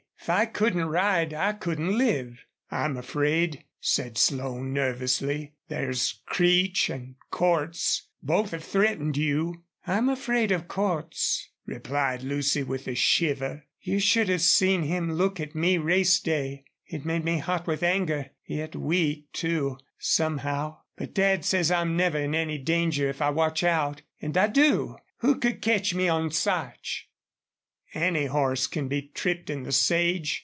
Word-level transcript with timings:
If 0.23 0.29
I 0.29 0.45
couldn't 0.45 0.85
ride 0.87 1.33
I 1.33 1.53
couldn't 1.53 1.97
live." 1.97 2.45
"I'm 2.69 2.95
afraid," 2.95 3.63
said 3.79 4.19
Slone, 4.19 4.71
nervously. 4.71 5.55
"There's 5.67 6.21
Creech 6.27 6.91
an' 6.91 7.15
Cordts 7.31 8.03
both 8.21 8.51
have 8.51 8.63
threatened 8.63 9.17
you." 9.17 9.63
"I'm 9.87 10.09
afraid 10.09 10.51
of 10.51 10.67
Cordts," 10.67 11.47
replied 11.65 12.21
Lucy, 12.21 12.61
with 12.61 12.87
a 12.87 12.93
shiver. 12.93 13.63
"You 13.81 13.97
should 13.97 14.29
have 14.29 14.41
seen 14.43 14.83
him 14.83 15.11
look 15.13 15.39
at 15.39 15.55
me 15.55 15.79
race 15.79 16.19
day. 16.19 16.65
It 16.85 17.03
made 17.03 17.25
me 17.25 17.39
hot 17.39 17.65
with 17.65 17.81
anger, 17.81 18.29
yet 18.45 18.75
weak, 18.75 19.25
too, 19.33 19.79
somehow. 19.97 20.81
But 20.97 21.15
Dad 21.15 21.43
says 21.45 21.71
I'm 21.71 21.97
never 21.97 22.19
in 22.19 22.35
any 22.35 22.59
danger 22.59 23.09
if 23.09 23.23
I 23.23 23.31
watch 23.31 23.63
out. 23.63 24.03
And 24.21 24.37
I 24.37 24.45
do. 24.49 24.97
Who 25.21 25.39
could 25.39 25.63
catch 25.63 25.95
me 25.95 26.07
on 26.09 26.29
Sarch?" 26.29 27.07
"Any 27.93 28.27
horse 28.27 28.67
can 28.67 28.87
be 28.87 29.11
tripped 29.13 29.49
in 29.49 29.63
the 29.63 29.73
sage. 29.73 30.37